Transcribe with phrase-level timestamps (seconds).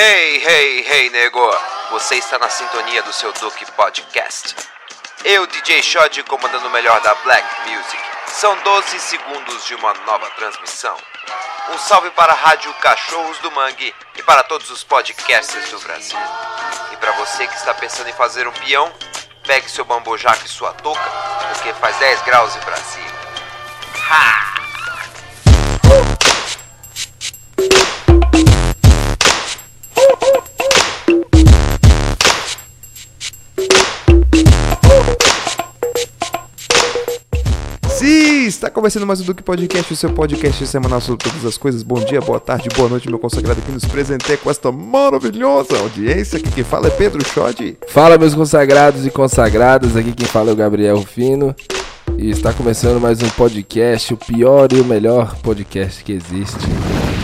[0.00, 1.44] Hey, hey, hey, nego!
[1.90, 4.54] Você está na sintonia do seu Duke Podcast.
[5.24, 8.00] Eu, DJ Shod, comandando o melhor da Black Music.
[8.28, 10.96] São 12 segundos de uma nova transmissão.
[11.70, 16.20] Um salve para a Rádio Cachorros do Mangue e para todos os podcasters do Brasil.
[16.92, 18.94] E para você que está pensando em fazer um peão,
[19.42, 21.10] pegue seu bambojaco e sua touca,
[21.48, 23.18] porque faz 10 graus em Brasília.
[24.08, 24.47] Ha!
[38.58, 41.84] Está começando mais um Duque Podcast, o seu podcast semanal sobre todas as coisas.
[41.84, 46.40] Bom dia, boa tarde, boa noite, meu consagrado que nos presenteia com esta maravilhosa audiência.
[46.40, 47.78] Aqui quem fala é Pedro Schott.
[47.86, 49.94] Fala, meus consagrados e consagradas.
[49.94, 51.54] Aqui quem fala é o Gabriel Rufino.
[52.18, 56.58] E está começando mais um podcast, o pior e o melhor podcast que existe.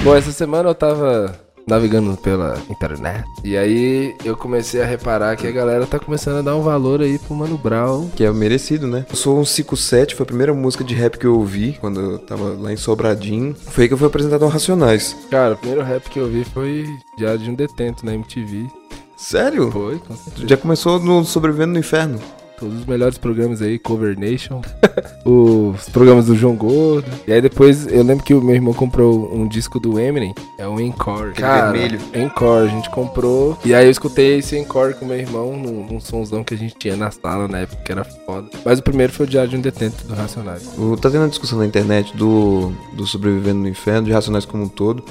[0.05, 3.25] Bom, essa semana eu tava navegando pela internet.
[3.42, 7.00] E aí eu comecei a reparar que a galera tá começando a dar um valor
[7.00, 8.08] aí pro Mano Brown.
[8.14, 9.06] Que é merecido, né?
[9.08, 12.19] Eu sou um 57, foi a primeira música de rap que eu ouvi quando eu
[12.19, 13.55] tava lá em Sobradinho.
[13.55, 15.16] Foi aí que eu fui apresentado ao Racionais.
[15.30, 18.69] Cara, o primeiro rap que eu vi foi Diário de um Detento na MTV.
[19.17, 19.70] Sério?
[19.70, 20.48] Foi, com certeza.
[20.48, 22.20] Já começou no Sobrevivendo no Inferno.
[22.58, 24.60] Todos os melhores programas aí, Cover Nation,
[25.24, 27.06] os programas do João Gordo.
[27.27, 30.66] E aí depois eu lembro que o meu irmão comprou um disco do Eminem, é
[30.66, 31.33] o Encore.
[31.33, 31.98] Cara, vermelho.
[32.14, 33.58] Encore, a gente comprou.
[33.64, 36.74] E aí eu escutei esse Encore com meu irmão num, num somzão que a gente
[36.78, 38.48] tinha na sala na época, que era foda.
[38.64, 40.70] Mas o primeiro foi o Diário de um Detento do Racionais.
[40.78, 44.62] O- Tá tendo uma discussão na internet do, do Sobrevivendo no Inferno, de Racionais como
[44.64, 45.05] um todo,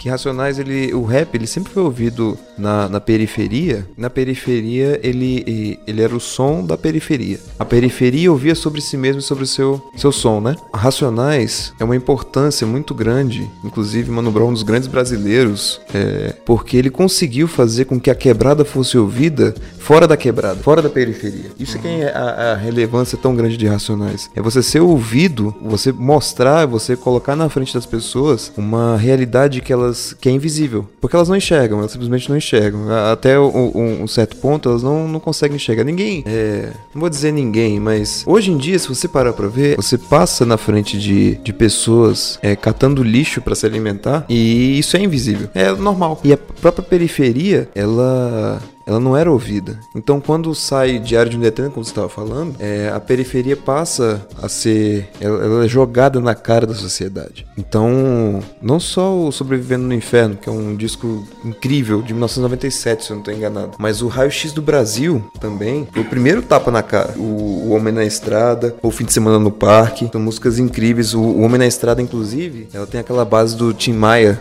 [0.00, 3.86] que Racionais, ele, o rap, ele sempre foi ouvido na, na periferia.
[3.98, 7.38] Na periferia, ele, ele era o som da periferia.
[7.58, 10.56] A periferia ouvia sobre si mesmo e sobre o seu, seu som, né?
[10.72, 16.78] Racionais é uma importância muito grande, inclusive Mano Brown, um dos grandes brasileiros, é, porque
[16.78, 21.50] ele conseguiu fazer com que a quebrada fosse ouvida fora da quebrada, fora da periferia.
[21.58, 24.30] Isso é que é a, a relevância tão grande de Racionais.
[24.34, 29.70] É você ser ouvido, você mostrar, você colocar na frente das pessoas uma realidade que
[29.70, 29.89] elas
[30.20, 32.90] que é invisível, porque elas não enxergam, elas simplesmente não enxergam.
[33.10, 35.84] Até um, um certo ponto elas não, não conseguem enxergar.
[35.84, 39.76] Ninguém, é, não vou dizer ninguém, mas hoje em dia, se você parar pra ver,
[39.76, 44.96] você passa na frente de, de pessoas é, catando lixo pra se alimentar e isso
[44.96, 45.48] é invisível.
[45.54, 46.20] É normal.
[46.24, 49.78] E a própria periferia, ela ela não era ouvida.
[49.94, 54.26] Então, quando sai Diário de um Detento, como você estava falando, é, a periferia passa
[54.42, 55.08] a ser.
[55.20, 57.46] Ela, ela é jogada na cara da sociedade.
[57.56, 63.10] Então, não só o Sobrevivendo no Inferno, que é um disco incrível de 1997, se
[63.10, 66.82] eu não estou enganado, mas o Raio X do Brasil também o primeiro tapa na
[66.82, 67.14] cara.
[67.16, 71.14] O, o Homem na Estrada, o Fim de Semana no Parque, são músicas incríveis.
[71.14, 74.40] O, o Homem na Estrada, inclusive, ela tem aquela base do Tim Maia.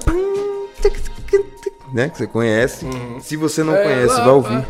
[1.94, 2.86] Né, que você conhece.
[3.22, 4.64] Se você não conhece, vai ouvir.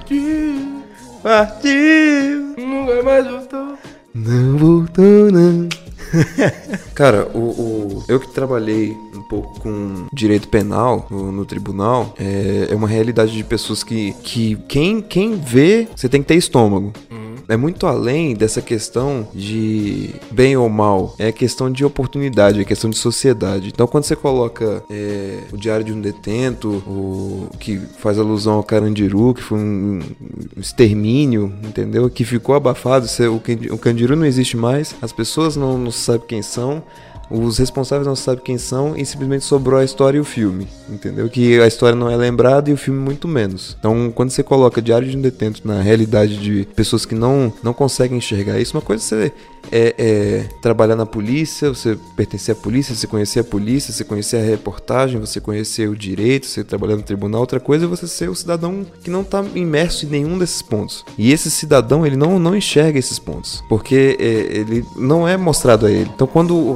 [1.21, 3.77] Partiu, Nunca mais voltou.
[4.13, 5.67] não voltou não.
[6.95, 12.67] Cara, o, o- eu que trabalhei um pouco com direito penal no, no tribunal, é,
[12.71, 16.93] é uma realidade de pessoas que, que quem, quem vê, você tem que ter estômago.
[17.47, 21.15] É muito além dessa questão de bem ou mal.
[21.17, 23.69] É questão de oportunidade, é questão de sociedade.
[23.69, 28.63] Então, quando você coloca é, o Diário de um Detento, o que faz alusão ao
[28.63, 29.99] Carandiru, que foi um,
[30.57, 32.09] um extermínio, entendeu?
[32.09, 33.07] Que ficou abafado.
[33.07, 36.83] o, o Candiru não existe mais, as pessoas não, não sabem quem são.
[37.29, 41.29] Os responsáveis não sabem quem são e simplesmente sobrou a história e o filme, entendeu?
[41.29, 43.75] Que a história não é lembrada e o filme muito menos.
[43.79, 47.73] Então, quando você coloca Diário de um Detento na realidade de pessoas que não, não
[47.73, 49.33] conseguem enxergar isso, uma coisa é você
[49.71, 54.37] é, é trabalhar na polícia, você pertencer à polícia, você conhecer a polícia, você conhecer
[54.37, 57.41] a reportagem, você conhecer o direito, você trabalhar no tribunal.
[57.41, 61.05] Outra coisa é você ser o cidadão que não está imerso em nenhum desses pontos.
[61.17, 65.85] E esse cidadão, ele não, não enxerga esses pontos, porque é, ele não é mostrado
[65.85, 66.09] a ele.
[66.13, 66.73] Então, quando o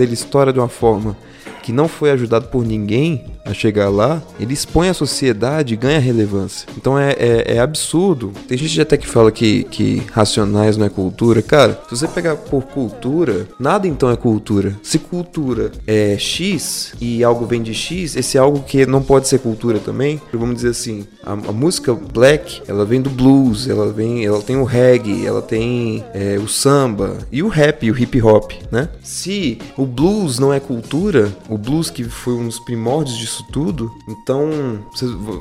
[0.00, 1.16] Ele estoura de uma forma
[1.62, 5.98] que não foi ajudado por ninguém a chegar lá, ele expõe a sociedade e ganha
[5.98, 6.66] relevância.
[6.76, 8.32] Então é, é, é absurdo.
[8.48, 11.42] Tem gente até que fala que, que racionais não é cultura.
[11.42, 14.74] Cara, se você pegar por cultura, nada então é cultura.
[14.82, 19.28] Se cultura é X e algo vem de X, esse é algo que não pode
[19.28, 20.20] ser cultura também.
[20.32, 24.56] Vamos dizer assim, a, a música black, ela vem do blues, ela vem, ela tem
[24.56, 28.88] o reggae, ela tem é, o samba e o rap, o hip hop, né?
[29.02, 34.78] Se o blues não é cultura, o blues que foi um dos primórdios tudo, então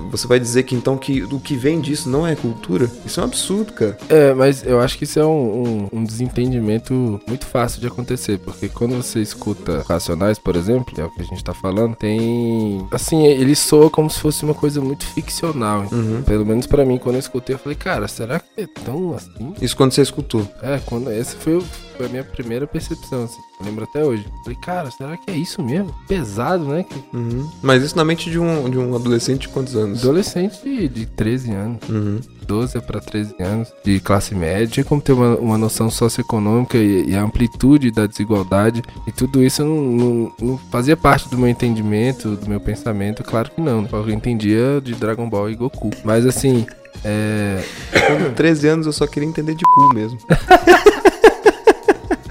[0.09, 2.89] você, vai dizer que então que o que vem disso não é cultura?
[3.05, 3.97] Isso é um absurdo, cara.
[4.09, 8.39] É, mas eu acho que isso é um, um, um desentendimento muito fácil de acontecer,
[8.39, 11.95] porque quando você escuta Racionais, por exemplo, que é o que a gente tá falando,
[11.95, 12.85] tem.
[12.91, 15.85] Assim, ele soa como se fosse uma coisa muito ficcional.
[15.91, 16.21] Uhum.
[16.23, 19.53] Pelo menos pra mim, quando eu escutei, eu falei, cara, será que é tão assim?
[19.61, 20.47] Isso quando você escutou.
[20.61, 21.63] É, quando essa foi, o-
[21.95, 23.41] foi a minha primeira percepção, assim.
[23.59, 24.25] Eu lembro até hoje.
[24.43, 25.93] Falei, cara, será que é isso mesmo?
[26.07, 26.85] Pesado, né?
[27.13, 27.49] Uhum.
[27.61, 29.99] Mas isso na mente de um, de um adolescente de quantos anos?
[29.99, 31.79] adolescente de, de 13 anos.
[31.89, 32.19] Uhum.
[32.45, 37.09] 12 para 13 anos, de classe média, tinha como ter uma, uma noção socioeconômica e,
[37.11, 41.47] e a amplitude da desigualdade, e tudo isso não, não- não fazia parte do meu
[41.47, 43.87] entendimento, do meu pensamento, claro que não.
[43.93, 45.89] Eu entendia de Dragon Ball e Goku.
[46.03, 46.65] Mas assim,
[47.05, 47.63] é,
[48.27, 50.19] Com 13 anos eu só queria entender de cu mesmo.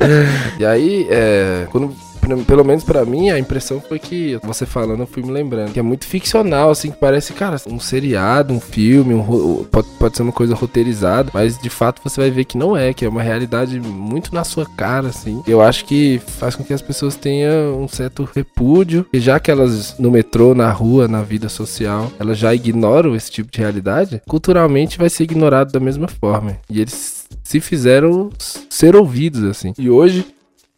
[0.59, 1.95] E aí, é, quando,
[2.39, 5.79] pelo menos pra mim, a impressão foi que, você falando, eu fui me lembrando, que
[5.79, 10.23] é muito ficcional, assim, que parece, cara, um seriado, um filme, um pode, pode ser
[10.23, 13.23] uma coisa roteirizada, mas de fato você vai ver que não é, que é uma
[13.23, 15.43] realidade muito na sua cara, assim.
[15.47, 19.51] Eu acho que faz com que as pessoas tenham um certo repúdio, e já que
[19.51, 24.23] elas no metrô, na rua, na vida social, elas já ignoram esse tipo de realidade,
[24.27, 26.59] culturalmente vai ser ignorado da mesma forma.
[26.69, 28.31] E eles se fizeram
[28.69, 29.73] ser ouvidos, assim.
[29.79, 30.27] E hoje,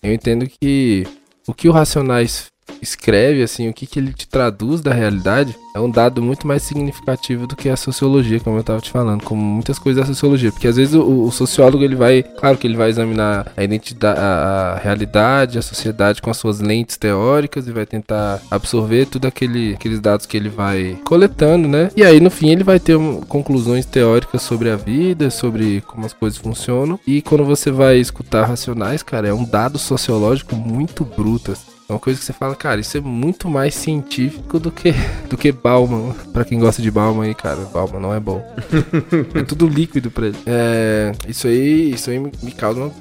[0.03, 1.07] eu entendo que
[1.47, 2.47] o que o Racionais
[2.81, 6.63] escreve, assim, o que, que ele te traduz da realidade, é um dado muito mais
[6.63, 10.53] significativo do que a sociologia, como eu tava te falando, como muitas coisas da sociologia.
[10.53, 14.21] Porque às vezes o, o sociólogo, ele vai, claro que ele vai examinar a identidade,
[14.21, 19.27] a, a realidade, a sociedade com as suas lentes teóricas e vai tentar absorver tudo
[19.27, 21.91] aquele, aqueles dados que ele vai coletando, né?
[21.97, 26.07] E aí, no fim, ele vai ter um, conclusões teóricas sobre a vida, sobre como
[26.07, 27.01] as coisas funcionam.
[27.07, 31.74] E quando você vai escutar racionais, cara, é um dado sociológico muito bruto, assim.
[31.89, 34.93] É uma coisa que você fala, cara, isso é muito mais científico do que
[35.29, 36.15] do que Bauman.
[36.33, 38.43] Pra quem gosta de Bauman aí, cara, Bauman não é bom.
[39.35, 40.39] é tudo líquido pra ele.
[40.47, 42.93] É, isso aí, isso aí me, me causa uma,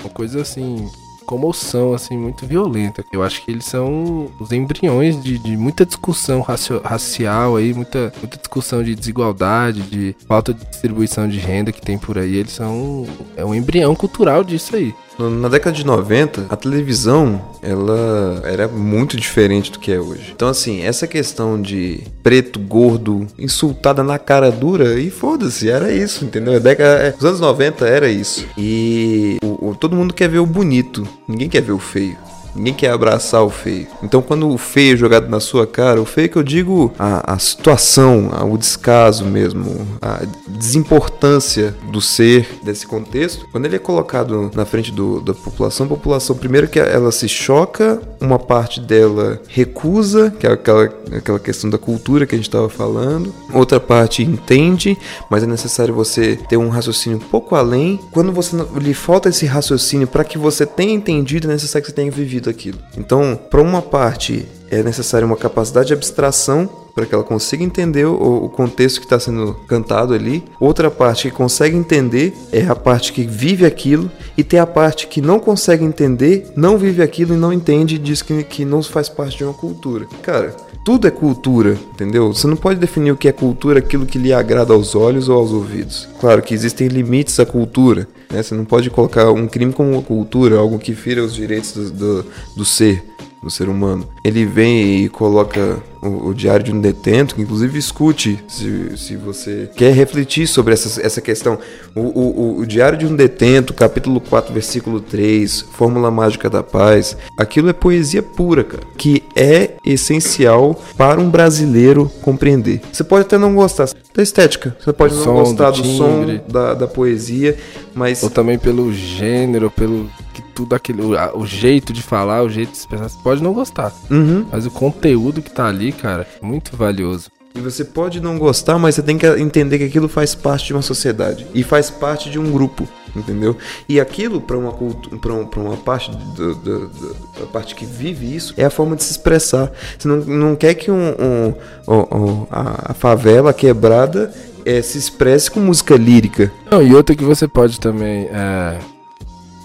[0.00, 0.88] uma coisa assim,
[1.24, 3.04] comoção assim muito violenta.
[3.12, 8.12] Eu acho que eles são os embriões de, de muita discussão racio- racial aí, muita,
[8.18, 12.34] muita discussão de desigualdade, de falta de distribuição de renda que tem por aí.
[12.34, 13.06] Eles são
[13.36, 14.92] é um embrião cultural disso aí.
[15.18, 20.32] Na década de 90, a televisão, ela era muito diferente do que é hoje.
[20.34, 26.24] Então, assim, essa questão de preto, gordo, insultada na cara dura, e foda-se, era isso,
[26.24, 26.54] entendeu?
[26.56, 28.46] A década, é, os anos 90 era isso.
[28.58, 32.18] E o- o- todo mundo quer ver o bonito, ninguém quer ver o feio.
[32.56, 33.86] Ninguém quer abraçar o feio.
[34.02, 37.34] Então, quando o feio é jogado na sua cara, o feio que eu digo a,
[37.34, 43.78] a situação, a- o descaso mesmo, a desimportância do ser desse contexto, quando ele é
[43.78, 48.80] colocado na frente do- da população, a população, primeiro que ela se choca, uma parte
[48.80, 53.80] dela recusa, que é aquela, aquela questão da cultura que a gente estava falando, outra
[53.80, 54.96] parte entende,
[55.30, 57.98] mas é necessário você ter um raciocínio um pouco além.
[58.12, 61.96] Quando você lhe falta esse raciocínio para que você tenha entendido, é necessário que você
[61.96, 62.78] tenha vivido aquilo.
[62.96, 68.06] Então, para uma parte é necessário uma capacidade de abstração para que ela consiga entender
[68.06, 70.42] o, o contexto que está sendo cantado ali.
[70.58, 75.06] Outra parte que consegue entender é a parte que vive aquilo e tem a parte
[75.06, 79.10] que não consegue entender, não vive aquilo e não entende diz que, que não faz
[79.10, 80.06] parte de uma cultura.
[80.22, 80.56] Cara,
[80.86, 82.32] tudo é cultura, entendeu?
[82.32, 85.36] Você não pode definir o que é cultura aquilo que lhe agrada aos olhos ou
[85.36, 86.08] aos ouvidos.
[86.18, 88.42] Claro que existem limites à cultura, né?
[88.42, 91.90] Você não pode colocar um crime como uma cultura, algo que fira os direitos do,
[92.22, 92.26] do,
[92.56, 93.02] do ser,
[93.42, 94.08] do ser humano.
[94.24, 99.16] Ele vem e coloca o, o Diário de um Detento, que inclusive escute se, se
[99.16, 101.58] você quer refletir sobre essa, essa questão.
[101.94, 107.16] O, o, o- Diário de um Detento, capítulo 4, versículo 3, Fórmula Mágica da Paz,
[107.38, 112.80] aquilo é poesia pura, cara, que é essencial para um brasileiro compreender.
[112.92, 113.86] Você pode até não gostar
[114.16, 117.56] da estética, você pode Do não som, gostar do do, som, da, da poesia,
[117.94, 121.02] mas Ou também pelo gênero, pelo que tudo aquele.
[121.02, 123.08] O, a- o jeito de falar, o jeito de se expressar.
[123.10, 123.92] Você pode não gostar.
[124.10, 124.46] Uhum.
[124.50, 127.30] Mas o conteúdo que tá ali, cara, é muito valioso.
[127.56, 130.72] E você pode não gostar, mas você tem que entender que aquilo faz parte de
[130.74, 133.56] uma sociedade e faz parte de um grupo, entendeu?
[133.88, 134.72] E aquilo para uma
[135.20, 138.94] pra um- uma parte do- do- do- da parte que vive isso é a forma
[138.94, 139.72] de se expressar.
[139.98, 141.54] Você não, não quer que um, um-
[141.88, 144.32] um- a, a favela quebrada
[144.66, 146.52] eh, se expresse com música lírica.
[146.70, 148.28] Não, e outra que você pode também.
[148.32, 148.78] É,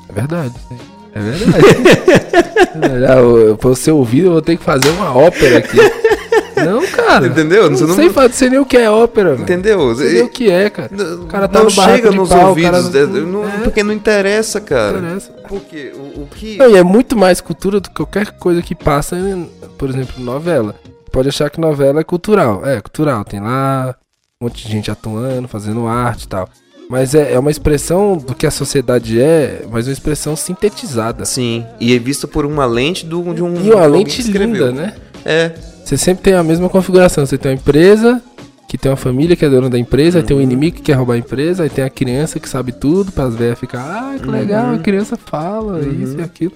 [0.09, 0.53] é verdade.
[1.13, 1.51] É verdade.
[2.73, 3.05] É verdade.
[3.51, 5.77] Ah, Pra você ouvir, eu vou ter que fazer uma ópera aqui.
[6.65, 7.27] Não, cara.
[7.27, 7.69] Entendeu?
[7.69, 9.35] Não, Você não- sei, não sei nem o que é ópera.
[9.35, 9.77] Entendeu?
[9.79, 10.89] Não sei nem o que é, cara.
[11.21, 13.57] O cara tá não no chega nos pau, ouvidos, cara é, não- é.
[13.63, 14.97] porque não interessa, cara.
[14.99, 15.31] Interessa.
[15.47, 16.57] Porque o, o que.
[16.57, 20.23] Não, e é muito mais cultura do que qualquer coisa que passa, em, por exemplo,
[20.23, 20.75] novela.
[21.11, 22.65] Pode achar que novela é cultural.
[22.65, 23.25] É, cultural.
[23.25, 23.95] Tem lá
[24.39, 26.47] um monte de gente atuando, fazendo arte e tal.
[26.89, 31.23] Mas é, é uma expressão do que a sociedade é, mas uma expressão sintetizada.
[31.23, 33.55] Sim, e é vista por uma lente do, de um.
[33.65, 34.93] E uma lente linda, né?
[35.23, 35.51] É,
[35.91, 37.25] Você sempre tem a mesma configuração.
[37.25, 38.21] Você tem uma empresa,
[38.65, 40.93] que tem uma família que é dona da empresa, aí tem um inimigo que quer
[40.93, 44.17] roubar a empresa, aí tem a criança que sabe tudo, para as velhas ficar, ah,
[44.17, 46.53] que legal, a criança fala isso e aquilo.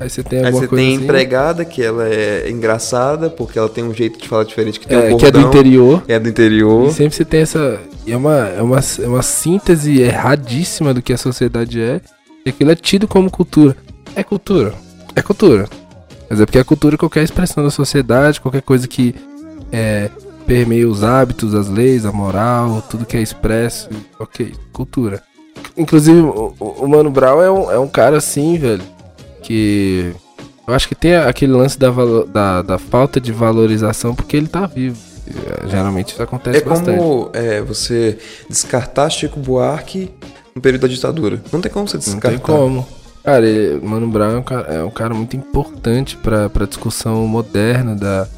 [0.00, 3.30] Aí você tem aí alguma você coisa tem a assim, empregada que ela é engraçada,
[3.30, 5.40] porque ela tem um jeito de falar diferente que tem é, um que é do
[5.40, 6.02] bordão, interior.
[6.08, 6.88] É do interior.
[6.88, 7.78] E sempre você tem essa.
[8.04, 12.00] e É uma, é, uma, é uma síntese erradíssima do que a sociedade é.
[12.44, 13.76] E aquilo é tido como cultura.
[14.16, 14.74] É cultura.
[15.14, 15.68] É cultura.
[16.28, 19.14] Mas é porque é cultura qualquer expressão da sociedade, qualquer coisa que
[19.72, 20.10] é,
[20.46, 23.88] permeia os hábitos, as leis, a moral, tudo que é expresso.
[24.18, 25.22] Ok, cultura.
[25.76, 28.82] Inclusive, o, o- Mano Brown é um, é um cara assim, velho,
[29.42, 30.12] que.
[30.66, 31.90] Eu acho que tem aquele lance da,
[32.26, 34.98] da, da falta de valorização porque ele tá vivo.
[35.64, 36.98] É, Geralmente isso acontece É bastante.
[36.98, 38.18] como é, você
[38.48, 40.10] descartar Chico Buarque
[40.54, 41.40] no período da ditadura.
[41.52, 42.30] Não tem como você Não descartar.
[42.30, 42.86] tem como.
[43.26, 47.26] Cara, ele, Mano Brown é um cara, é um cara muito importante pra, pra discussão
[47.26, 48.28] moderna da,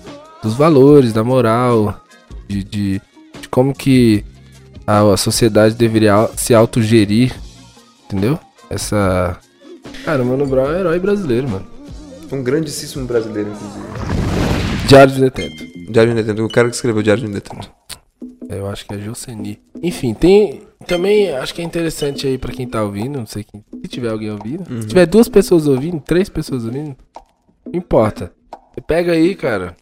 [0.43, 2.03] dos valores, da moral,
[2.49, 3.03] de, de,
[3.39, 4.25] de como que
[4.87, 7.35] a, a sociedade deveria se autogerir,
[8.07, 8.39] entendeu?
[8.71, 9.39] Essa...
[10.07, 11.67] Cara, o Mano Brown é um herói brasileiro, mano.
[12.33, 13.85] Um grandíssimo brasileiro, inclusive.
[14.89, 15.93] Diário de Detento.
[15.93, 16.47] Diário de Detento.
[16.47, 17.71] O cara que escreveu Diário de Detento.
[18.49, 19.61] Eu acho que é Joseni.
[19.83, 20.63] Enfim, tem.
[20.89, 23.19] Também acho que é interessante aí pra quem tá ouvindo.
[23.19, 23.65] Não sei quem.
[23.83, 24.65] Se tiver alguém ouvindo.
[24.83, 26.97] Se tiver duas pessoas ouvindo, três pessoas ouvindo.
[27.67, 28.33] Não importa.
[28.75, 29.77] Você pega aí, cara.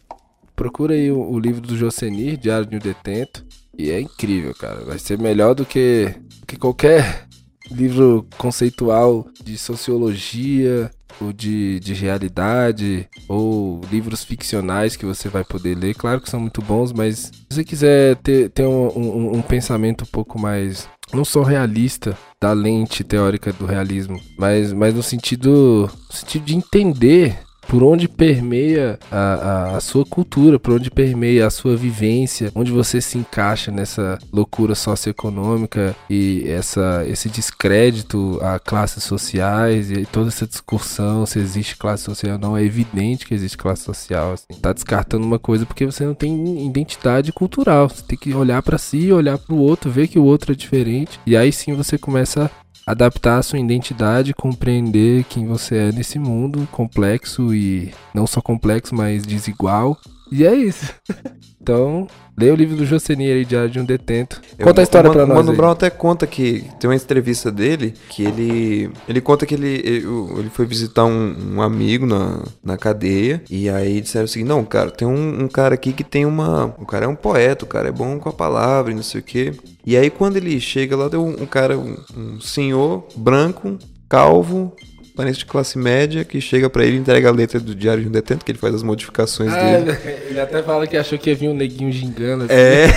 [0.55, 3.45] Procura aí o, o livro do Josenir, Diário de um Detento.
[3.77, 4.83] E é incrível, cara.
[4.85, 6.13] Vai ser melhor do que,
[6.45, 7.25] que qualquer
[7.71, 10.89] livro conceitual de sociologia
[11.21, 15.95] ou de, de realidade ou livros ficcionais que você vai poder ler.
[15.95, 20.03] Claro que são muito bons, mas se você quiser ter, ter um, um- um pensamento
[20.03, 20.87] um pouco mais.
[21.13, 26.55] Não só realista da lente teórica do realismo, mas, mas no sentido, no sentido de
[26.55, 32.51] entender por onde permeia a, a, a sua cultura, por onde permeia a sua vivência,
[32.55, 40.05] onde você se encaixa nessa loucura socioeconômica e essa, esse descrédito a classes sociais e
[40.05, 42.57] toda essa discussão se existe classe social não.
[42.57, 44.33] É evidente que existe classe social.
[44.33, 44.59] Assim.
[44.61, 47.89] Tá descartando uma coisa porque você não tem identidade cultural.
[47.89, 51.19] Você tem que olhar pra si, olhar pro outro, ver que o outro é diferente.
[51.25, 52.49] E aí sim você começa
[52.87, 58.95] adaptar a sua identidade, compreender quem você é nesse mundo complexo e não só complexo,
[58.95, 59.99] mas desigual.
[60.31, 60.93] E é isso.
[61.59, 62.07] Então,
[62.39, 64.39] leia o livro do Josenir aí, Diário de um Detento.
[64.63, 65.57] Conta a história Mano- nós O Mano aí.
[65.57, 70.49] Brown até conta que tem uma entrevista dele que ele ele conta que ele ele,
[70.49, 75.05] foi visitar um, um amigo na, na cadeia e aí disseram assim não cara tem
[75.05, 77.91] um, um cara aqui que tem uma o cara é um poeta o cara é
[77.91, 79.51] bom com a palavra e não sei o que
[79.85, 84.73] e aí quando ele chega lá tem um, um cara um, um senhor branco calvo
[85.17, 88.07] parece de classe média que chega pra ele e entrega a letra do Diário de
[88.07, 91.17] um Detento que ele faz as modificações Ah, dele ele, ele até fala que achou
[91.17, 92.43] que ia vir um neguinho gingando.
[92.45, 92.53] Assim.
[92.53, 92.87] é.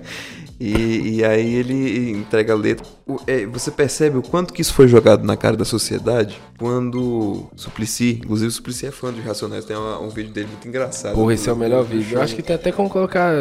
[0.60, 2.86] e, e aí ele entrega a letra.
[3.26, 8.20] É, você percebe o quanto que isso foi jogado na cara da sociedade quando Suplicy,
[8.22, 11.14] inclusive o Suplicy é fã de Racionais, tem uma- um vídeo dele muito engraçado.
[11.14, 12.18] Porra, esse é o melhor vídeo.
[12.18, 13.32] Eu acho que tem até como colocar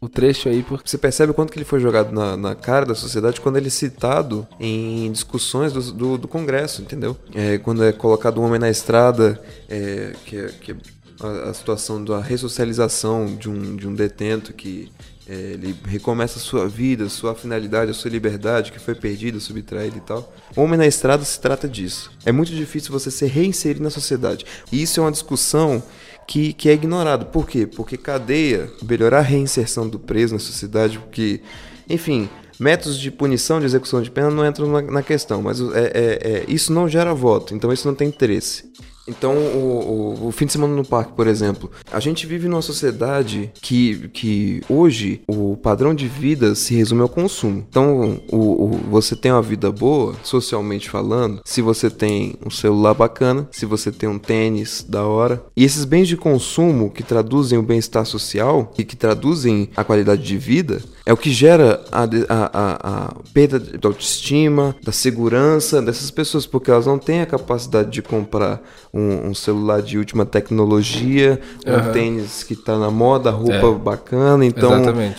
[0.00, 2.84] o trecho aí, porque Você percebe o quanto que ele foi jogado na, na cara
[2.86, 7.16] da sociedade quando ele é citado em discussões do, do, do Congresso, entendeu?
[7.34, 10.76] É, quando é colocado um homem na estrada, é, que é, que é
[11.20, 14.90] a, a situação da ressocialização de um, de um detento que
[15.28, 20.00] ele recomeça a sua vida, sua finalidade, a sua liberdade que foi perdida, subtraída e
[20.00, 20.32] tal.
[20.54, 22.10] Homem na estrada se trata disso.
[22.24, 24.44] É muito difícil você se reinserir na sociedade.
[24.70, 25.82] E isso é uma discussão
[26.26, 27.26] que, que é ignorado.
[27.26, 27.66] Por quê?
[27.66, 31.40] Porque cadeia, melhorar a reinserção do preso na sociedade, porque,
[31.88, 32.28] enfim,
[32.58, 35.64] métodos de punição, de execução de pena não entram na, na questão, mas é,
[35.94, 38.70] é- é- isso não gera voto, então isso não tem interesse.
[39.08, 42.62] Então, o, o- o fim de semana no parque, por exemplo, a gente vive numa
[42.62, 47.64] sociedade que, que hoje o padrão de vida se resume ao consumo.
[47.68, 52.94] Então, o, o- você tem uma vida boa, socialmente falando, se você tem um celular
[52.94, 55.42] bacana, se você tem um tênis da hora.
[55.56, 60.22] E esses bens de consumo que traduzem o bem-estar social e que traduzem a qualidade
[60.22, 65.80] de vida, é o que gera a, a- a- a perda da autoestima, da segurança
[65.80, 68.60] dessas pessoas, porque elas não têm a capacidade de comprar
[68.96, 71.92] um, um celular de última tecnologia, um Aham.
[71.92, 73.74] tênis que tá na moda, roupa É.
[73.74, 74.44] bacana.
[74.44, 74.72] Então,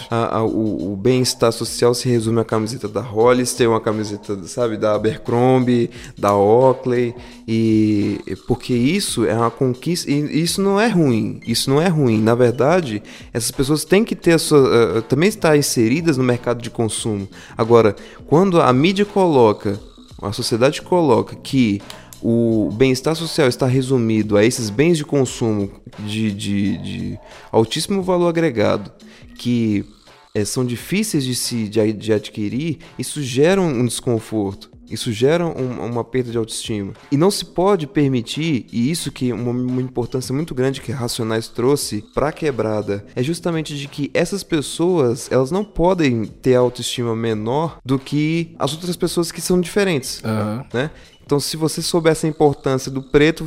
[0.09, 4.77] a- a- o, o bem-estar social se resume à camiseta da Hollister, uma camiseta, sabe,
[4.77, 7.13] da Abercrombie, da Oakley,
[7.47, 12.21] e porque isso é uma conquista, e isso não é ruim, isso não é ruim.
[12.21, 13.01] Na verdade,
[13.33, 17.27] essas pessoas têm que ter a sua, eh, também estar inseridas no mercado de consumo.
[17.57, 17.95] Agora,
[18.27, 19.79] quando a mídia coloca,
[20.21, 21.81] a sociedade coloca que
[22.21, 25.69] o bem-estar social está resumido a esses bens de consumo
[25.99, 27.19] de, de, de
[27.51, 28.91] altíssimo valor agregado,
[29.37, 29.85] que
[30.33, 34.69] eh, são difíceis de se de, de adquirir, isso gera um desconforto.
[34.89, 36.93] Isso gera um- uma perda de autoestima.
[37.11, 40.93] E não se pode permitir, e isso que é uma, uma importância muito grande que
[40.93, 46.55] Racionais trouxe para a quebrada, é justamente de que essas pessoas, elas não podem ter
[46.55, 50.65] autoestima menor do que as outras pessoas que são diferentes Aham.
[50.73, 50.89] né?
[51.27, 53.45] Então, se você soubesse a importância do preto,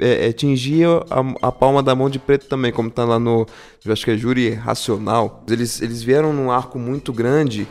[0.00, 3.46] é, é, tingia a, a palma da mão de preto também, como tá lá no,
[3.84, 5.44] eu acho que é júri racional.
[5.46, 7.68] Eles, eles vieram num arco muito grande,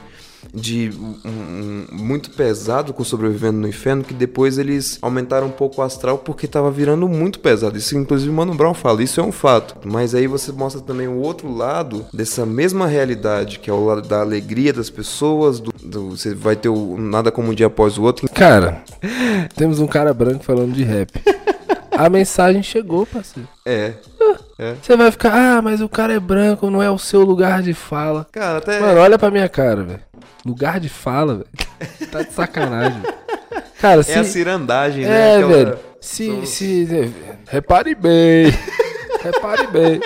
[0.53, 5.81] de um- um- muito pesado com sobrevivendo no inferno, que depois eles aumentaram um pouco
[5.81, 7.77] o astral porque tava virando muito pesado.
[7.77, 9.75] Isso, inclusive, o Mano Brown fala, isso é um fato.
[9.87, 14.01] Mas aí você mostra também o outro lado dessa mesma realidade, que é o lado
[14.07, 17.97] da alegria das pessoas, do, do- você vai ter o nada como um dia após
[17.97, 18.27] o outro.
[18.29, 18.83] Cara,
[19.55, 21.11] temos um cara branco falando de rap.
[21.91, 23.47] A mensagem chegou, parceiro.
[23.65, 23.93] É.
[24.81, 27.73] Você vai ficar, ah, mas o cara é branco, não é o seu lugar de
[27.73, 28.25] fala.
[28.31, 28.79] Cara, até.
[28.79, 29.99] Mano, olha pra minha cara, velho.
[30.45, 32.09] Lugar de fala, velho.
[32.11, 33.01] Tá de sacanagem.
[33.79, 34.11] Cara, se.
[34.11, 35.31] é a cirandagem, né?
[35.33, 35.79] É, Aquela- velho.
[35.99, 37.13] Se, São- se.
[37.47, 38.51] Repare bem.
[39.23, 39.99] Repare bem.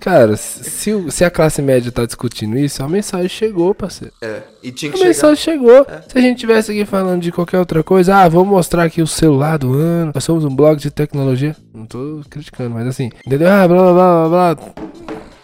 [0.00, 4.12] Cara, se, se a classe média tá discutindo isso, a mensagem chegou, parceiro.
[4.22, 4.42] É.
[4.62, 5.08] E tinha que A chegar.
[5.08, 5.86] mensagem chegou.
[6.08, 9.06] Se a gente tivesse aqui falando de qualquer outra coisa, ah, vamos mostrar aqui o
[9.06, 10.12] celular do ano.
[10.14, 11.56] Nós somos um blog de tecnologia.
[11.74, 13.48] Não tô criticando, mas assim, entendeu?
[13.48, 14.72] Ah, blá blá blá blá blá.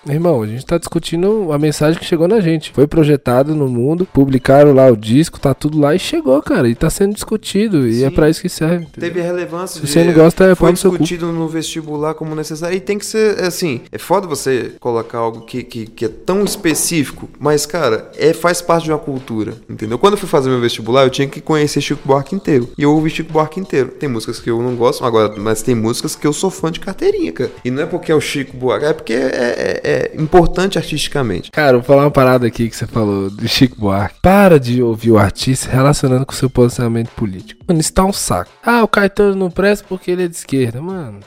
[0.09, 2.73] Irmão, a gente tá discutindo a mensagem que chegou na gente.
[2.73, 6.69] Foi projetado no mundo, publicaram lá o disco, tá tudo lá e chegou, cara.
[6.69, 7.87] E tá sendo discutido.
[7.87, 8.15] E é Sim.
[8.15, 8.85] pra isso que serve.
[8.87, 9.09] entendeu?
[9.11, 9.81] Teve relevância.
[9.81, 12.77] Se você não gosta, é Foi discutido no vestibular como necessário.
[12.77, 16.45] E tem que ser, assim, é foda você colocar algo que, que, que é tão
[16.45, 19.99] específico, mas, cara, é, faz parte de uma cultura, entendeu?
[19.99, 22.69] Quando eu fui fazer meu vestibular, eu tinha que conhecer Chico Buarque inteiro.
[22.79, 23.89] E eu ouvi Chico Buarque inteiro.
[23.89, 26.81] Tem músicas que eu não gosto, agora, mas tem músicas que eu sou fã de
[26.81, 27.51] carteirinha, cara.
[27.65, 31.51] E não é porque é o Chico Buarque, é porque é, é- é importante artisticamente.
[31.51, 34.21] Cara, vou falar uma parada aqui que você falou do Chico Buarque.
[34.23, 37.63] Para de ouvir o artista relacionando com seu posicionamento político.
[37.67, 38.51] Mano, isso tá um saco.
[38.63, 40.81] Ah, o Caetano não presta porque ele é de esquerda.
[40.81, 41.21] Mano,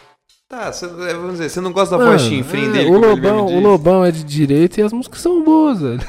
[0.52, 2.98] Tá, cê, é, vamos dizer, você não gosta da Mano, voz chinfrim é, dele, o
[2.98, 3.60] Lobão, o?
[3.62, 6.02] Lobão é de direita e as músicas são boas, velho.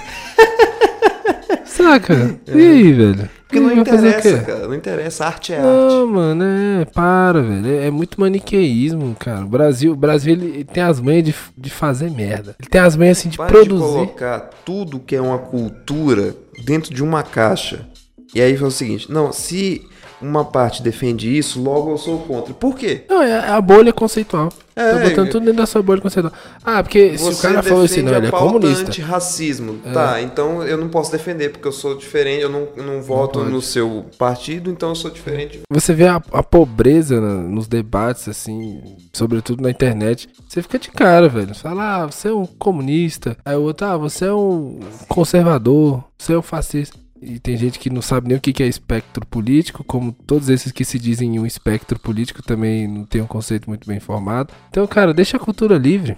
[1.65, 2.41] Saca?
[2.49, 3.31] E aí, velho?
[3.53, 4.67] Porque não E vai fazer o interessa, cara.
[4.69, 5.27] Não interessa.
[5.27, 6.13] Arte é Não, arte.
[6.13, 7.67] mano, é, para, velho.
[7.67, 9.45] É, é muito maniqueísmo, cara.
[9.45, 12.57] O Brasil, o Brasil ele, ele tem as manhas de, de fazer merda.
[12.59, 13.83] Ele tem as manhas assim de Para de produzir.
[13.83, 16.35] colocar tudo que é uma cultura
[16.65, 17.87] dentro de uma caixa.
[18.35, 19.83] E aí foi o seguinte: não, se
[20.23, 22.55] uma parte defende isso, logo eu sou contra.
[22.55, 23.05] Por quê?
[23.09, 24.53] Não, é a bolha conceitual.
[24.75, 25.31] É, tá botando é.
[25.31, 26.33] tudo dentro da sua bolha conceitual.
[26.65, 29.03] Ah, porque se o cara falou assim, não, ele é comunista.
[29.03, 33.41] racismo Tá, então eu não posso defender, porque eu sou diferente, eu não, não voto
[33.41, 33.51] pode.
[33.51, 35.61] no seu partido, então eu sou diferente.
[35.71, 38.81] Você vê a, a pobreza na- nos debates, assim,
[39.13, 40.29] sobretudo na internet.
[40.49, 41.55] Você fica de cara, velho.
[41.55, 43.37] Você fala, ah, você é um comunista.
[43.45, 47.02] Aí o outro, ah, você é um conservador, você é um fascista.
[47.23, 50.73] E tem gente que não sabe nem o que é espectro político, como todos esses
[50.73, 54.53] que se dizem um espectro político também não tem um conceito muito bem formado.
[54.69, 56.17] Então, cara, deixa a cultura livre.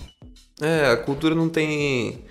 [0.63, 2.25] É, a cultura não tem.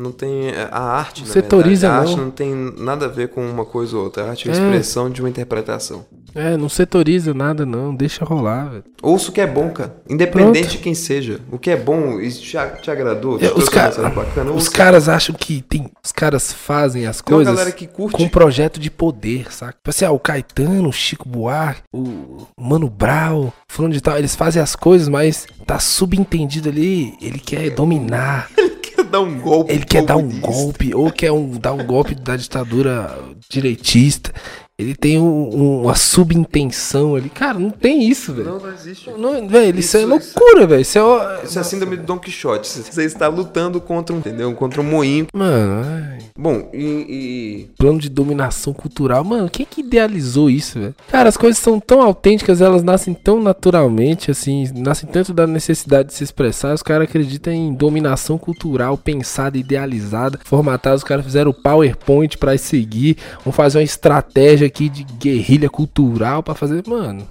[0.00, 0.50] Não tem.
[0.70, 2.24] A arte, Setoriza, verdade, a arte não.
[2.26, 4.24] não tem nada a ver com uma coisa ou outra.
[4.24, 4.58] A arte é a É.
[4.58, 6.04] expressão de uma interpretação.
[6.32, 7.92] É, não setoriza nada, não.
[7.92, 8.84] Deixa rolar, velho.
[9.02, 9.96] Ouça o que é bom, cara.
[10.08, 10.70] Independente Pronto.
[10.70, 11.40] de quem seja.
[11.50, 13.36] O que é bom, isso te, te agradou.
[13.36, 14.50] te É, os, trouxe uma ca- mensagem bacana.
[14.52, 15.90] os caras acham que tem.
[16.04, 17.74] Os caras fazem as Tem coisas.
[18.12, 19.72] com um projeto de poder, saca?
[19.72, 24.36] Tipo assim, ah, o Caetano, o Chico Buarque, o Mano Brau, fulano de tal, eles
[24.36, 28.48] fazem as coisas, mas tá subentendido ali, ele quer dominar,
[28.80, 29.72] quer dar um golpe.
[29.72, 34.32] ele quer dar um golpe, ou quer um, dar um golpe da ditadura direitista.
[34.80, 37.28] Ele tem um- um- uma subintenção ali.
[37.28, 38.50] Cara, não tem isso, velho.
[38.50, 39.10] Não, não existe.
[39.10, 40.80] Não, velho, isso, é Isso- loucura, velho.
[40.82, 41.02] Isso é.
[41.02, 42.68] ó- Isso é a síndrome do Don Quixote.
[42.90, 44.52] Você está lutando contra um, entendeu?
[44.54, 45.26] Contra um moinho.
[45.34, 46.18] Mano, ai.
[46.36, 49.22] Bom, e, plano de dominação cultural.
[49.22, 50.94] Mano, quem que idealizou isso, velho?
[51.10, 56.08] Cara, as coisas são tão autênticas, elas nascem tão naturalmente, assim, nascem tanto da necessidade
[56.08, 56.72] de se expressar.
[56.74, 60.96] Os caras acreditam em dominação cultural pensada, idealizada, formatada.
[60.96, 66.42] Os caras fizeram o PowerPoint pra seguir, vão fazer uma estratégia aqui de guerrilha cultural
[66.42, 66.82] pra fazer.
[66.86, 67.26] Mano.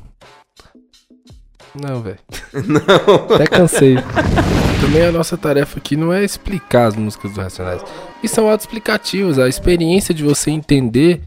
[1.76, 2.20] Não, velho.
[2.54, 3.36] Não.
[3.36, 3.96] Até cansei.
[4.82, 7.82] Também a nossa tarefa aqui não é explicar as músicas do Racionais.
[8.24, 9.38] E são autoexplicativos.
[9.38, 11.22] A experiência de você entender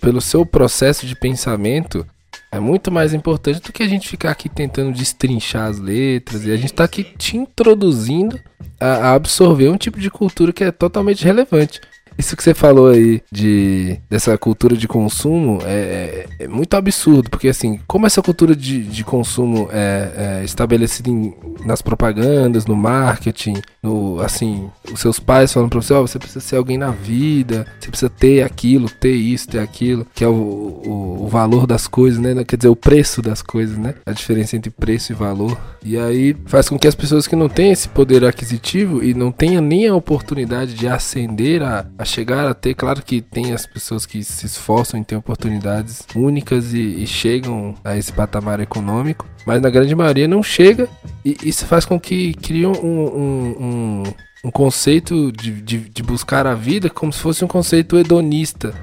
[0.00, 2.06] pelo seu processo de pensamento
[2.50, 6.44] é muito mais importante do que a gente ficar aqui tentando destrinchar as letras.
[6.44, 8.38] E a gente tá aqui te introduzindo
[8.80, 11.80] a, a absorver um tipo de cultura que é totalmente relevante.
[12.18, 17.30] Isso que você falou aí de dessa cultura de consumo é, é, é muito absurdo,
[17.30, 22.76] porque assim, como essa cultura de, de consumo é, é estabelecida em, nas propagandas, no
[22.76, 26.90] marketing, no assim, os seus pais falam pra você, oh, você precisa ser alguém na
[26.90, 31.66] vida, você precisa ter aquilo, ter isso, ter aquilo, que é o, o, o valor
[31.66, 32.44] das coisas, né?
[32.44, 33.94] Quer dizer, o preço das coisas, né?
[34.06, 35.58] A diferença entre preço e valor.
[35.84, 39.30] E aí faz com que as pessoas que não têm esse poder aquisitivo e não
[39.30, 43.66] tenham nem a oportunidade de ascender a, a chegar a ter, claro que tem as
[43.66, 49.26] pessoas que se esforçam em ter oportunidades únicas e, e chegam a esse patamar econômico,
[49.46, 50.88] mas na grande maioria não chega
[51.24, 54.02] e isso faz com que criam um, um, um,
[54.44, 58.74] um conceito de, de, de buscar a vida como se fosse um conceito hedonista.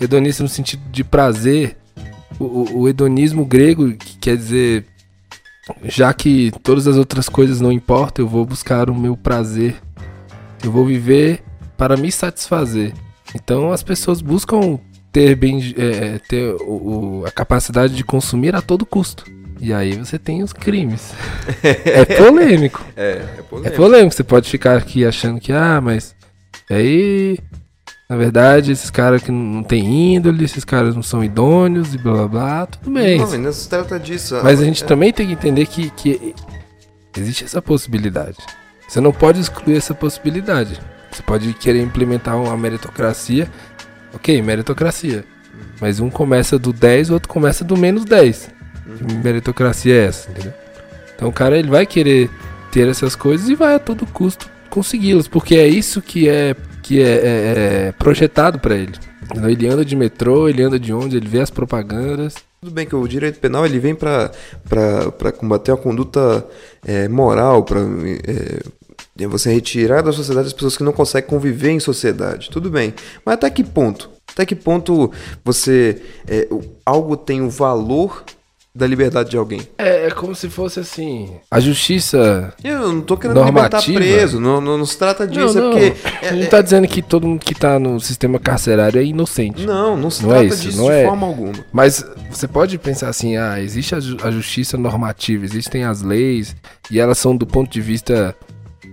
[0.00, 1.76] Hedonista no sentido de prazer.
[2.38, 4.86] O, o, hedonismo grego, que quer dizer,
[5.84, 9.76] já que todas as outras coisas não importam, eu vou buscar o meu prazer.
[10.64, 11.42] Eu vou viver
[11.80, 12.92] para me satisfazer.
[13.34, 14.78] Então as pessoas buscam
[15.10, 19.24] ter bem é, ter o, o, a capacidade de consumir a todo custo.
[19.58, 21.14] E aí você tem os crimes.
[21.64, 22.84] é polêmico.
[22.94, 23.66] É, é polêmico.
[23.66, 24.14] É polêmico.
[24.14, 26.14] Você pode ficar aqui achando que, ah, mas
[26.70, 27.38] aí,
[28.10, 32.12] na verdade, esses caras que não têm índole, esses caras não são idôneos e blá
[32.12, 33.20] blá blá, tudo bem.
[33.20, 34.38] Não, não se trata disso.
[34.44, 34.86] Mas a gente é.
[34.86, 36.34] também tem que entender que, que
[37.16, 38.36] existe essa possibilidade.
[38.86, 40.78] Você não pode excluir essa possibilidade.
[41.10, 43.48] Você pode querer implementar uma meritocracia.
[44.14, 45.24] Ok, meritocracia.
[45.80, 48.50] Mas um começa do 10, o outro começa do menos 10.
[48.96, 50.52] Que meritocracia é essa, entendeu?
[51.14, 52.30] Então o cara ele vai querer
[52.70, 57.02] ter essas coisas e vai a todo custo consegui-las, porque é isso que é que
[57.02, 58.94] é, é, é projetado para ele.
[59.48, 62.34] Ele anda de metrô, ele anda de onde, ele vê as propagandas.
[62.60, 64.32] Tudo bem que o direito penal ele vem para
[65.38, 66.46] combater a conduta
[66.84, 68.60] é, moral, para é,
[69.24, 72.50] é você retirar da sociedade as pessoas que não conseguem conviver em sociedade.
[72.50, 72.94] Tudo bem.
[73.24, 74.10] Mas até que ponto?
[74.32, 75.10] Até que ponto
[75.44, 76.00] você.
[76.26, 76.48] É,
[76.84, 78.24] algo tem o valor
[78.72, 79.60] da liberdade de alguém.
[79.76, 81.36] É, é como se fosse assim.
[81.50, 82.54] A justiça.
[82.62, 85.78] Eu não tô querendo libertar preso, não, não, não, se trata disso, não, não.
[85.78, 86.08] é porque.
[86.24, 89.66] É, a gente tá dizendo que todo mundo que tá no sistema carcerário é inocente.
[89.66, 91.04] Não, não se não é trata é isso, disso não de é...
[91.04, 91.52] forma alguma.
[91.72, 96.54] Mas você pode pensar assim: ah, existe a, ju a justiça normativa, existem as leis,
[96.90, 98.36] e elas são do ponto de vista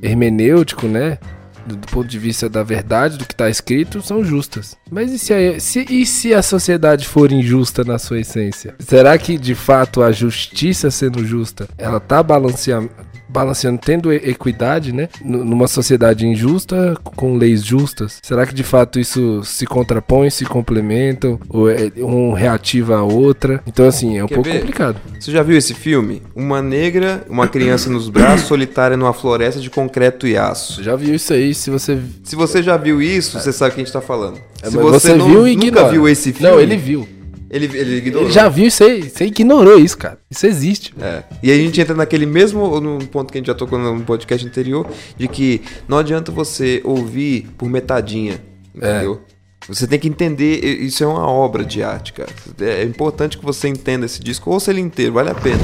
[0.02, 1.18] hermenêutico, né?
[1.66, 4.78] Do, do ponto de vista da verdade, do que está escrito, são justas.
[4.90, 8.76] Mas e se, a, se, e se a sociedade for injusta na sua essência?
[8.80, 12.90] Será que de fato a justiça sendo justa, ela está balanceando,
[13.28, 15.10] balanceando, tendo equidade, né?
[15.24, 18.20] Numa sociedade injusta, com leis justas.
[18.22, 23.62] Será que de fato isso se contrapõe, se complementam, ou é um reativa a outra?
[23.68, 24.60] Então, assim, é um Quer pouco ver?
[24.60, 25.00] complicado.
[25.20, 26.22] Você já viu esse filme?
[26.36, 30.84] Uma negra, uma criança nos braços, solitária numa floresta de concreto e aço.
[30.84, 32.00] Já viu isso aí, se você...
[32.24, 34.40] Se você já viu isso, você sabe o que a gente tá falando.
[34.62, 35.90] É, se você, você não, viu nunca ignora.
[35.90, 36.52] viu esse filme...
[36.52, 37.08] Não, ele viu.
[37.50, 38.28] Ele, ele ignorou.
[38.28, 40.20] Ele já viu isso aí, você ignorou isso, cara.
[40.30, 40.94] Isso existe.
[41.00, 41.24] É.
[41.42, 44.04] E aí a gente entra naquele mesmo no ponto que a gente já tocou no
[44.04, 48.42] podcast anterior, de que não adianta você ouvir por metadinha,
[48.76, 49.22] entendeu?
[49.34, 49.38] É.
[49.68, 52.30] Você tem que entender, isso é uma obra de arte, cara.
[52.62, 55.60] É importante que você entenda esse disco, ouça ele inteiro, vale a pena.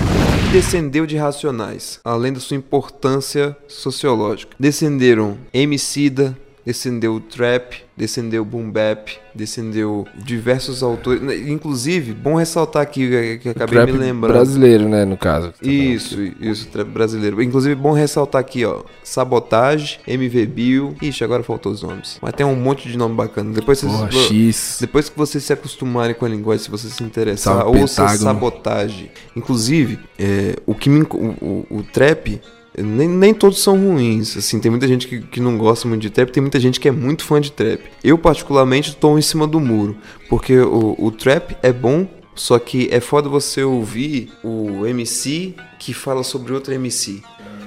[0.52, 4.56] Descendeu de Racionais, além da sua importância sociológica.
[4.60, 12.82] Descenderam Emicida, descendeu o trap, descendeu o boom bap, descendeu diversos autores, inclusive, bom ressaltar
[12.82, 14.34] aqui que acabei trap me lembrando.
[14.34, 15.50] brasileiro, né, no caso.
[15.50, 17.42] Tá isso, isso, trap brasileiro.
[17.42, 22.18] Inclusive, bom ressaltar aqui, ó, Sabotage, MV Bill, ixi, agora faltou os nomes.
[22.22, 23.52] Mas tem um monte de nome bacana.
[23.52, 24.78] Depois vocês, Porra, X.
[24.80, 29.12] depois que vocês se acostumarem com a linguagem, se vocês se interessar, ouça Sabotage.
[29.36, 32.42] Inclusive, é, o que me, o, o, o trap
[32.78, 36.10] nem, nem todos são ruins, assim, tem muita gente que, que não gosta muito de
[36.10, 37.82] trap, tem muita gente que é muito fã de trap.
[38.04, 39.96] Eu, particularmente, estou em cima do muro,
[40.30, 45.94] porque o, o trap é bom, só que é foda você ouvir o MC que
[45.94, 47.22] fala sobre outro MC.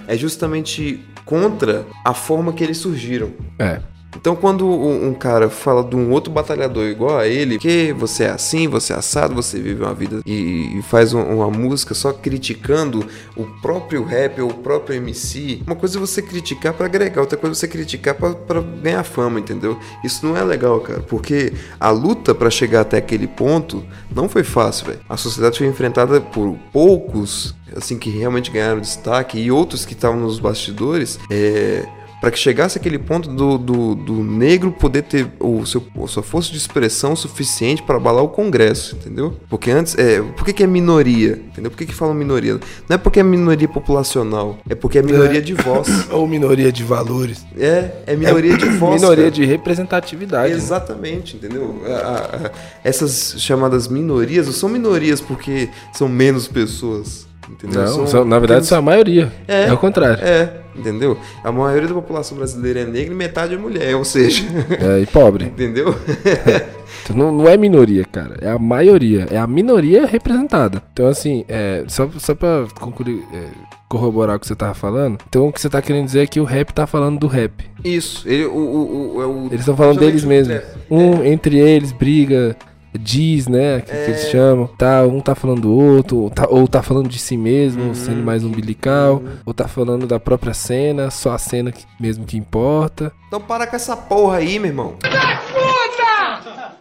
[0.08, 3.32] É justamente contra a forma que eles surgiram.
[3.58, 3.80] É.
[4.16, 8.30] Então, quando um cara fala de um outro batalhador igual a ele, que você é
[8.30, 13.04] assim, você é assado, você vive uma vida e, faz uma música só criticando
[13.36, 17.36] o próprio rap ou o próprio MC, uma coisa é você criticar para agregar, outra
[17.36, 19.78] coisa é você criticar para ganhar fama, entendeu?
[20.04, 24.44] Isso não é legal, cara, porque a luta para chegar até aquele ponto não foi
[24.44, 25.00] fácil, velho.
[25.08, 30.20] A sociedade foi enfrentada por poucos assim, que realmente ganharam destaque e outros que estavam
[30.20, 31.86] nos bastidores, é,
[32.20, 36.22] para que chegasse aquele ponto do, do, do, negro poder ter o seu, a sua
[36.22, 39.36] força de expressão suficiente para abalar o Congresso, entendeu?
[39.48, 41.32] Porque antes, é, por que, que é minoria?
[41.32, 41.70] Entendeu?
[41.70, 42.54] Por que, que falam minoria?
[42.88, 45.42] Não é porque é minoria populacional, é porque é minoria é.
[45.42, 45.88] de voz.
[46.10, 47.44] Ou minoria de valores.
[47.58, 49.00] É, é minoria é, de voz.
[49.00, 49.30] Minoria cara.
[49.30, 50.50] de representatividade.
[50.50, 50.56] Né?
[50.56, 51.40] Exatamente, né?
[51.44, 51.82] entendeu?
[51.86, 52.50] A, a,
[52.82, 57.25] essas chamadas minorias não são minorias porque são menos pessoas.
[57.56, 57.82] Entendeu?
[57.82, 58.68] Não, são, são, na verdade, pequenos...
[58.68, 59.32] são a maioria.
[59.48, 60.22] É, é o contrário.
[60.22, 61.18] É, entendeu?
[61.42, 64.44] A maioria da população brasileira é negra e metade é mulher, ou seja.
[64.78, 65.46] É, e pobre.
[65.56, 65.94] entendeu?
[67.02, 68.36] então, não, não é minoria, cara.
[68.42, 69.26] É a maioria.
[69.30, 70.82] É a minoria representada.
[70.92, 73.24] Então, assim, é, só, só pra concluir.
[73.32, 75.18] É, corroborar o que você tava falando.
[75.28, 77.64] Então o que você tá querendo dizer é que o rap tá falando do rap.
[77.84, 78.28] Isso.
[78.28, 80.60] Ele, o, o, o, é o eles estão falando deles mesmos.
[80.90, 81.28] Um é.
[81.28, 82.56] entre eles briga,
[82.98, 83.80] diz, né?
[83.80, 84.04] Que, é...
[84.04, 84.30] que, eles é.
[84.30, 84.66] chamam.
[84.78, 87.94] Tá, um tá falando do outro, ou tá, ou tá falando de si mesmo, uhum.
[87.94, 89.36] sendo mais umbilical, uhum.
[89.44, 93.12] ou tá falando da própria cena, só a cena que, mesmo que importa.
[93.28, 94.94] Então para com essa porra aí, meu irmão.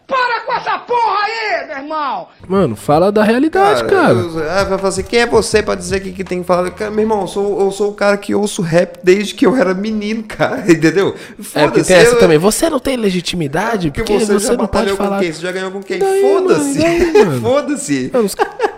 [0.08, 2.28] Para com essa porra aí, meu irmão!
[2.48, 3.96] Mano, fala da realidade, cara.
[3.96, 4.14] cara.
[4.14, 6.70] Eu, ah, vai falar assim, quem é você pra dizer que, que tem que falar?
[6.72, 9.56] Cara, meu irmão, eu sou, eu sou o cara que ouço rap desde que eu
[9.56, 10.64] era menino, cara.
[10.72, 11.16] Entendeu?
[11.56, 12.20] É, porque tem essa eu...
[12.20, 12.38] também.
[12.38, 15.18] Você não tem legitimidade porque, porque você, você não pode falar.
[15.18, 15.34] Com quem?
[15.34, 16.00] Você já ganhou com quem?
[16.00, 16.80] Foda-se.
[17.42, 18.12] Foda-se.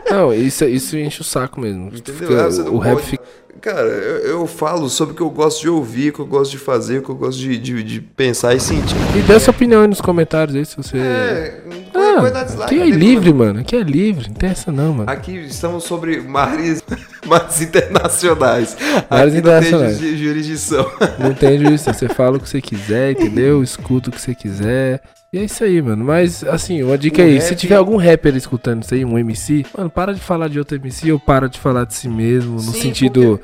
[0.10, 1.88] Não, isso, isso enche o saco mesmo.
[1.88, 2.40] Entendeu?
[2.40, 3.24] Ah, o rap fica
[3.62, 6.52] Cara, eu, eu, falo sobre o que eu gosto de ouvir, o que eu gosto
[6.52, 8.96] de fazer, o que eu gosto de, de, de pensar e sentir.
[9.16, 10.98] E dê sua opinião aí nos comentários aí, se você.
[10.98, 11.62] É,
[11.94, 12.76] ah, dislike.
[12.76, 13.60] Aqui é livre, mano.
[13.60, 14.28] Aqui é livre.
[14.28, 15.10] Não tem essa não, mano.
[15.10, 16.84] Aqui estamos sobre mares,
[17.26, 18.78] mares internacionais.
[19.10, 19.94] Mares aqui internacionais.
[19.94, 20.92] Não tem jurisdição.
[21.20, 21.94] Não tem jurisdição.
[21.94, 23.64] Você fala o que você quiser, entendeu?
[23.64, 25.02] Escuta o que você quiser.
[25.32, 26.06] E é isso aí, mano.
[26.06, 27.36] Mas, assim, uma dica aí.
[27.36, 27.42] Rap...
[27.42, 30.78] Se tiver algum rapper escutando isso aí, um MC, mano, para de falar de outro
[30.78, 33.40] MC ou para de falar de si mesmo, no Sim, sentido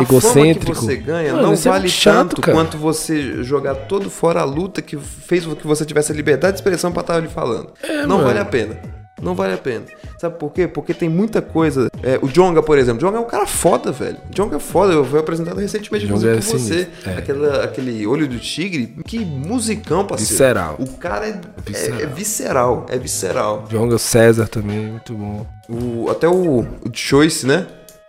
[0.00, 0.72] egocêntrico.
[0.72, 2.56] A fama que você ganha mano, não é vale é chato, tanto cara.
[2.56, 6.54] quanto você jogar todo fora a luta que fez com que você tivesse a liberdade
[6.54, 7.72] de expressão pra estar ali falando.
[7.82, 8.24] É, não mano.
[8.24, 8.95] vale a pena.
[9.20, 9.84] Não vale a pena.
[10.18, 10.68] Sabe por quê?
[10.68, 11.90] Porque tem muita coisa.
[12.02, 13.00] É, o Jonga, por exemplo.
[13.00, 14.18] Jonga é um cara foda, velho.
[14.30, 14.92] Jonga é foda.
[14.92, 16.88] Eu fui apresentado recentemente com é você.
[17.06, 17.18] É.
[17.18, 18.94] Aquela, aquele olho do tigre.
[19.06, 20.32] Que musicão, parceiro.
[20.32, 20.76] Visceral.
[20.78, 21.98] O cara é visceral.
[21.98, 22.86] É, é visceral.
[22.90, 23.64] É visceral.
[23.70, 25.46] Jonga César também, muito bom.
[25.68, 27.66] O, até o, o Choice, né?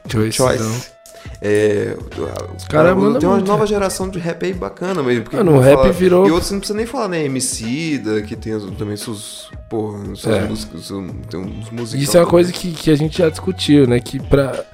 [0.09, 0.33] Choice.
[0.33, 0.96] Choice.
[1.41, 1.95] É,
[2.69, 5.23] cara, tem uma nova geração de rap aí bacana mesmo.
[5.23, 6.27] Porque Mano, o rap falar, virou.
[6.27, 7.25] E outros não precisa nem falar, né?
[7.25, 9.51] MC, da, que tem também seus.
[9.69, 10.47] Porra, suas é.
[10.47, 10.87] músicas,
[11.29, 11.93] tem uns músicos.
[11.93, 13.99] Isso é uma coisa que, que a gente já discutiu, né?
[13.99, 14.65] Que pra,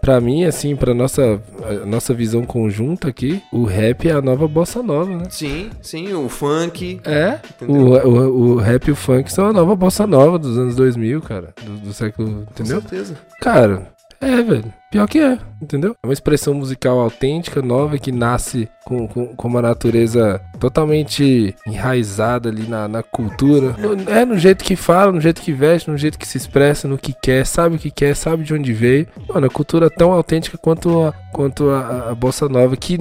[0.00, 1.40] pra mim, assim, pra nossa,
[1.86, 5.24] nossa visão conjunta aqui, o rap é a nova bossa nova, né?
[5.28, 7.00] Sim, sim, o funk.
[7.04, 10.76] É, o, o, o, rap e o funk são a nova bossa nova dos anos
[10.76, 11.52] 2000, cara.
[11.62, 12.80] Do, do século, entendeu?
[12.80, 13.16] Com certeza.
[13.40, 14.79] Cara, é, velho.
[14.90, 15.94] Pior que é, entendeu?
[16.02, 22.48] É uma expressão musical autêntica, nova, que nasce com, com, com uma natureza totalmente enraizada
[22.48, 23.76] ali na, na cultura.
[23.78, 26.88] No, é no jeito que fala, no jeito que veste, no jeito que se expressa,
[26.88, 29.06] no que quer, sabe o que quer, sabe de onde veio.
[29.28, 32.98] Mano, a cultura é tão autêntica quanto a, quanto a, a bossa nova, que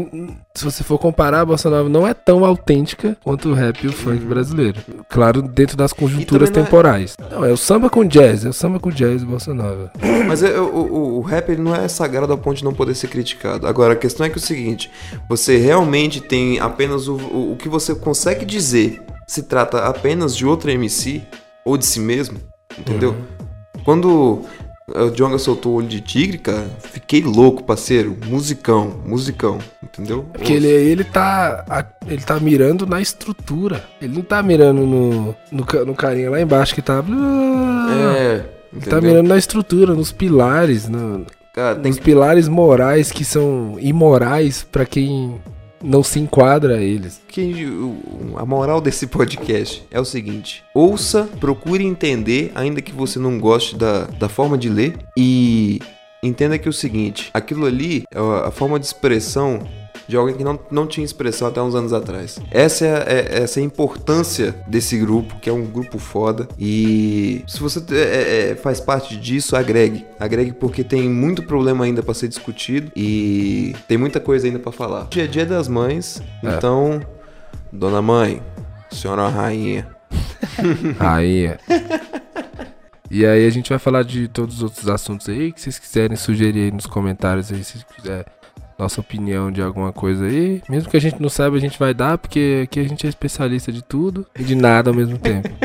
[0.54, 3.88] se você for comparar, a bossa nova não é tão autêntica quanto o rap e
[3.88, 4.80] o funk brasileiro.
[5.10, 7.18] Claro, dentro das conjunturas não é- temporais.
[7.32, 9.92] Não, é o samba com jazz, é o samba com jazz bossa nova.
[10.28, 12.96] Mas é, o, o, o rap ele não é sagrado ao ponto de não poder
[12.96, 13.68] ser criticado.
[13.68, 14.92] Agora, a questão é que é o seguinte,
[15.28, 20.46] você realmente tem apenas o, o, o que você consegue dizer se trata apenas de
[20.46, 21.22] outro MC
[21.64, 22.40] ou de si mesmo,
[22.78, 23.12] entendeu?
[23.12, 23.84] Uhum.
[23.84, 24.44] Quando
[24.96, 26.66] o Jonga soltou o olho de tigre, cara.
[26.92, 28.18] Fiquei louco, parceiro.
[28.26, 30.26] Musicão, musicão, entendeu?
[30.34, 31.94] Porque ele, ele tá.
[32.08, 33.84] Ele tá mirando na estrutura.
[34.02, 37.04] Ele não tá mirando no, no, no carinha lá embaixo que tá.
[38.18, 38.46] É.
[38.74, 41.26] Ele tá mirando na estrutura, nos pilares, no,
[41.60, 45.42] Cara, tem nos pilares morais que são imorais para quem
[45.84, 47.22] não se enquadra a eles.
[48.38, 53.76] A moral desse podcast é o seguinte: ouça, procure entender, ainda que você não goste
[53.76, 55.82] da, da forma de ler, e
[56.24, 58.06] entenda que é o seguinte: aquilo ali,
[58.46, 59.60] a forma de expressão
[60.10, 62.40] de alguém que não, não tinha expressão até uns anos atrás.
[62.50, 66.48] Essa é, é, essa é a importância desse grupo, que é um grupo foda.
[66.58, 70.08] E se você é, é, faz parte disso, agregue.
[70.20, 74.72] Agregue porque tem muito problema ainda para ser discutido e tem muita coisa ainda para
[74.72, 75.06] falar.
[75.12, 76.56] Dia é dia das mães, é.
[76.56, 77.00] então,
[77.72, 78.42] dona mãe,
[78.90, 79.88] senhora rainha.
[80.98, 81.60] rainha.
[83.12, 86.18] E aí a gente vai falar de todos os outros assuntos aí que vocês quiserem
[86.18, 88.26] sugerir aí nos comentários aí, se quiser
[88.80, 90.64] nossa opinião de alguma coisa aí.
[90.70, 93.10] Mesmo que a gente não saiba, a gente vai dar, porque aqui a gente é
[93.10, 95.50] especialista de tudo e de nada ao mesmo tempo.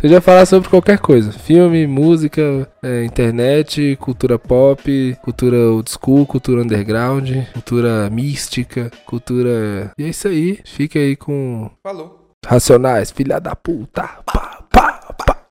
[0.00, 6.26] Você já falar sobre qualquer coisa: filme, música, é, internet, cultura pop, cultura old school,
[6.26, 9.92] cultura underground, cultura mística, cultura.
[9.98, 10.60] E é isso aí.
[10.64, 11.70] Fica aí com.
[11.82, 12.32] Falou.
[12.46, 14.02] Racionais, filha da puta.
[14.26, 15.46] Pá, pá, pá.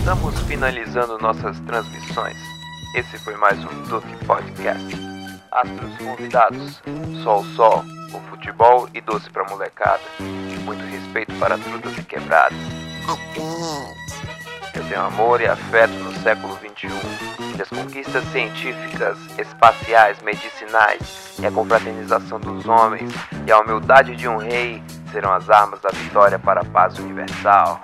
[0.00, 2.47] Estamos finalizando nossas transmissões.
[2.94, 4.96] Esse foi mais um Duke Podcast.
[5.52, 6.82] Astros convidados:
[7.22, 10.00] Sol Sol, o futebol e doce pra molecada.
[10.64, 12.58] Muito respeito para trutas e quebradas.
[14.74, 17.60] Eu tenho amor e afeto no século XXI.
[17.60, 23.12] As conquistas científicas, espaciais, medicinais e a confraternização dos homens
[23.46, 27.80] e a humildade de um rei serão as armas da vitória para a paz universal.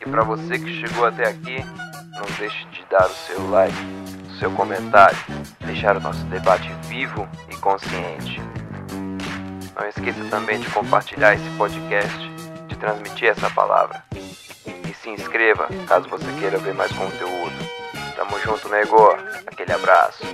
[0.00, 1.64] E para você que chegou até aqui,
[2.12, 3.74] não deixe de dar o seu like,
[4.28, 5.16] o seu comentário,
[5.60, 8.38] deixar o nosso debate vivo e consciente.
[9.74, 12.30] Não esqueça também de compartilhar esse podcast,
[12.68, 14.04] de transmitir essa palavra.
[14.66, 17.56] E se inscreva caso você queira ver mais conteúdo.
[18.14, 19.16] Tamo junto, nego.
[19.46, 20.24] Aquele abraço.